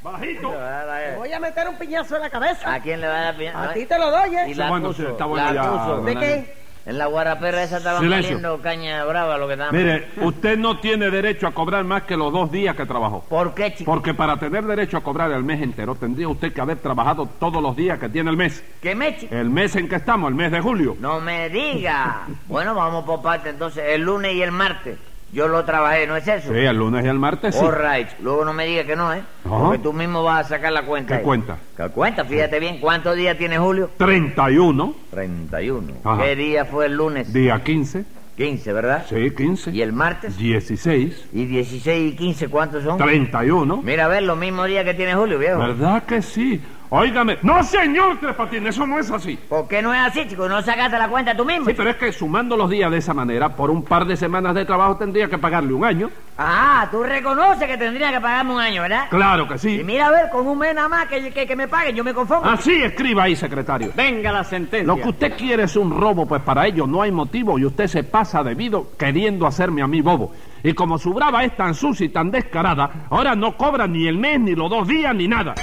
Bajito. 0.03 0.51
Te 0.51 1.17
voy 1.17 1.33
a 1.33 1.39
meter 1.39 1.69
un 1.69 1.77
piñazo 1.79 2.17
en 2.17 2.23
la 2.23 2.31
cabeza. 2.31 2.75
¿A 2.75 2.81
quién 2.81 3.01
le 3.01 3.07
va 3.07 3.15
a 3.17 3.21
dar 3.27 3.37
piña- 3.37 3.63
A 3.71 3.73
ti 3.73 3.87
te 3.87 3.97
lo 3.97 4.11
doy, 4.11 4.31
Y 4.31 4.37
¿eh? 4.51 4.55
la 4.57 4.69
Bueno, 4.69 4.87
acuso, 4.87 5.03
sí, 5.05 5.09
está 5.13 5.27
bueno 5.27 5.45
la 5.47 5.53
ya, 5.55 5.63
acuso. 5.63 6.03
¿De 6.03 6.17
qué? 6.17 6.57
En 6.87 6.99
la 6.99 7.07
guarapera 7.07 7.63
esa 7.63 7.77
estaban 7.77 8.03
Silencio. 8.03 8.35
valiendo 8.37 8.63
caña 8.63 9.05
brava 9.05 9.39
lo 9.39 9.47
que 9.47 9.53
estaban. 9.53 9.77
Mire, 9.77 10.09
usted 10.23 10.59
no 10.59 10.81
tiene 10.81 11.09
derecho 11.09 11.47
a 11.47 11.53
cobrar 11.55 11.85
más 11.85 12.03
que 12.03 12.17
los 12.17 12.33
dos 12.33 12.51
días 12.51 12.75
que 12.75 12.85
trabajó. 12.85 13.21
¿Por 13.29 13.55
qué, 13.55 13.73
chico? 13.73 13.89
Porque 13.89 14.13
para 14.13 14.37
tener 14.39 14.65
derecho 14.65 14.97
a 14.97 15.03
cobrar 15.05 15.31
el 15.31 15.45
mes 15.45 15.63
entero 15.63 15.95
tendría 15.95 16.27
usted 16.27 16.53
que 16.53 16.61
haber 16.61 16.79
trabajado 16.79 17.27
todos 17.39 17.63
los 17.63 17.77
días 17.77 18.01
que 18.01 18.09
tiene 18.09 18.31
el 18.31 18.37
mes. 18.37 18.65
¿Qué 18.83 18.97
me, 18.97 19.17
chico? 19.17 19.33
El 19.33 19.51
mes 19.51 19.77
en 19.77 19.89
que 19.89 19.95
estamos, 19.95 20.29
el 20.31 20.35
mes 20.35 20.51
de 20.51 20.61
julio. 20.61 20.97
No 20.99 21.21
me 21.21 21.49
diga. 21.49 22.23
bueno, 22.49 22.75
vamos 22.75 23.05
por 23.05 23.23
parte 23.23 23.51
entonces. 23.51 23.85
El 23.87 24.03
lunes 24.03 24.33
y 24.35 24.43
el 24.43 24.51
martes. 24.51 24.99
Yo 25.33 25.49
lo 25.49 25.65
trabajé, 25.65 26.07
¿no 26.07 26.17
es 26.17 26.27
eso? 26.27 26.53
Sí, 26.53 26.59
el 26.59 26.77
lunes 26.77 27.05
y 27.05 27.09
el 27.09 27.19
martes 27.19 27.55
sí. 27.55 27.65
All 27.65 27.75
right. 27.77 28.09
Luego 28.21 28.45
no 28.45 28.53
me 28.53 28.65
diga 28.65 28.85
que 28.85 28.95
no, 28.97 29.13
¿eh? 29.13 29.23
Ajá. 29.45 29.59
Porque 29.59 29.79
tú 29.81 29.93
mismo 29.93 30.23
vas 30.23 30.47
a 30.47 30.49
sacar 30.51 30.73
la 30.73 30.83
cuenta. 30.83 31.15
¿Qué 31.15 31.19
ahí. 31.19 31.25
cuenta? 31.25 31.57
¿Qué 31.77 31.89
cuenta? 31.89 32.25
Fíjate 32.25 32.61
bien, 32.61 32.79
¿cuántos 32.81 33.17
días 33.17 33.37
tiene 33.37 33.59
Julio? 33.59 33.91
31, 33.99 34.95
31. 35.11 35.93
Ajá. 36.05 36.23
¿Qué 36.23 36.37
día 36.37 36.65
fue 36.65 36.87
el 36.87 36.97
lunes? 36.97 37.33
día 37.33 37.63
15, 37.63 38.05
15, 38.37 38.73
¿verdad? 38.73 39.05
sí, 39.09 39.31
15, 39.31 39.71
¿Y 39.73 39.83
el 39.83 39.93
martes? 39.93 40.37
16, 40.39 41.29
¿Y 41.33 41.45
16 41.47 42.13
y 42.13 42.17
15 42.17 42.49
cuántos 42.49 42.85
son? 42.85 42.97
31. 42.97 43.83
Mira, 43.83 44.05
a 44.05 44.09
ver, 44.09 44.23
los 44.23 44.39
mismos 44.39 44.69
días 44.69 44.85
que 44.85 44.95
tiene 44.95 45.15
Julio, 45.15 45.39
viejo. 45.39 45.59
¿Verdad 45.59 46.05
que 46.05 46.23
sí? 46.23 46.61
Óigame. 46.91 47.39
No, 47.43 47.63
señor 47.65 48.19
Tres 48.21 48.35
Patines, 48.35 48.75
eso 48.75 48.87
no 48.87 48.99
es 48.99 49.11
así. 49.11 49.37
¿Por 49.49 49.67
qué 49.69 49.83
no 49.83 49.93
es 49.93 50.01
así, 50.01 50.27
chico? 50.29 50.49
¿No 50.49 50.63
sacaste 50.63 50.99
la 50.99 51.09
cuenta 51.09 51.37
tú 51.37 51.45
mismo? 51.45 51.67
Sí, 51.67 51.75
pero 51.77 51.91
es 51.91 51.97
que 51.97 52.13
sumando 52.13 52.57
los 52.57 52.71
días 52.71 52.91
de 52.91 52.99
esa 52.99 53.13
manera, 53.13 53.49
por 53.51 53.71
un 53.71 53.83
par 53.83 54.05
de 54.07 54.17
semanas 54.17 54.55
de 54.55 54.65
trabajo 54.65 54.97
tendría 54.97 55.29
que 55.29 55.39
pagarle 55.39 55.73
un 55.73 55.85
año. 55.85 56.11
Ah, 56.39 56.87
tú 56.91 57.03
reconoces 57.03 57.67
que 57.67 57.77
tendría 57.77 58.13
que 58.13 58.21
pagarme 58.21 58.55
un 58.55 58.61
año, 58.61 58.83
¿verdad? 58.83 59.07
Claro 59.11 59.49
que 59.49 59.55
Y 59.55 59.59
sí. 59.59 59.83
mira, 59.85 60.07
a 60.07 60.11
ver, 60.11 60.31
con 60.31 60.47
un 60.47 60.59
mes 60.59 60.75
nada 60.75 60.89
más 60.89 61.07
que, 61.07 61.33
que, 61.33 61.47
que 61.47 61.57
me 61.57 61.67
paguen, 61.67 61.97
yo 61.97 62.05
me 62.05 62.15
conformo. 62.15 62.49
Así 62.49 62.83
escriba 62.83 63.25
ahí, 63.25 63.35
secretario. 63.35 63.91
Venga 63.97 64.31
la 64.31 64.45
sentencia. 64.45 64.87
Lo 64.87 65.01
que 65.01 65.09
usted 65.09 65.37
quiere 65.37 65.65
es 65.65 65.77
un 65.77 65.91
robo, 65.91 66.27
pues 66.27 66.43
para 66.43 66.67
ello 66.67 66.87
no 66.87 67.03
hay 67.03 67.11
motivo 67.11 67.59
y 67.59 67.65
usted 67.65 67.87
se 67.89 68.05
pasa 68.05 68.45
debido 68.45 68.91
queriendo 68.97 69.47
hacerme 69.47 69.83
a 69.83 69.87
mí 69.87 70.01
bobo. 70.03 70.33
Y 70.63 70.73
como 70.75 70.99
su 70.99 71.13
brava 71.15 71.45
es 71.45 71.57
tan 71.57 71.75
sucia 71.75 72.07
y 72.07 72.09
tan 72.11 72.31
descarada, 72.31 73.07
ahora 73.11 73.35
no 73.35 73.57
cobra 73.57 73.87
ni 73.87 74.07
el 74.07 74.19
mes, 74.19 74.41
ni 74.41 74.55
los 74.55 74.69
dos 74.71 74.87
días, 74.89 75.15
ni 75.15 75.29
nada. 75.29 75.55